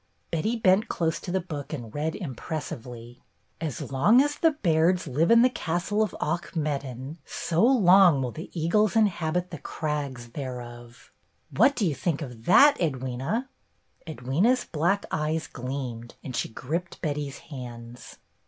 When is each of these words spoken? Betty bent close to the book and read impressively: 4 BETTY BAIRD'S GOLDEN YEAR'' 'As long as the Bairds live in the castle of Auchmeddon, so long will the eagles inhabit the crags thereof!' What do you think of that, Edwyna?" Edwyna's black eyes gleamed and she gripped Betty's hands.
Betty 0.31 0.55
bent 0.55 0.87
close 0.87 1.19
to 1.19 1.31
the 1.31 1.39
book 1.39 1.71
and 1.71 1.93
read 1.93 2.15
impressively: 2.15 3.21
4 3.59 3.59
BETTY 3.59 3.59
BAIRD'S 3.59 3.59
GOLDEN 3.61 3.61
YEAR'' 3.61 3.67
'As 3.67 3.91
long 3.93 4.21
as 4.23 4.35
the 4.39 4.51
Bairds 4.63 5.07
live 5.07 5.29
in 5.29 5.41
the 5.43 5.49
castle 5.51 6.01
of 6.01 6.15
Auchmeddon, 6.19 7.17
so 7.23 7.63
long 7.63 8.23
will 8.23 8.31
the 8.31 8.49
eagles 8.51 8.95
inhabit 8.95 9.51
the 9.51 9.59
crags 9.59 10.29
thereof!' 10.29 11.11
What 11.51 11.75
do 11.75 11.85
you 11.85 11.93
think 11.93 12.23
of 12.23 12.45
that, 12.45 12.79
Edwyna?" 12.79 13.49
Edwyna's 14.07 14.65
black 14.65 15.05
eyes 15.11 15.45
gleamed 15.45 16.15
and 16.23 16.35
she 16.35 16.49
gripped 16.49 16.99
Betty's 17.03 17.37
hands. 17.53 18.17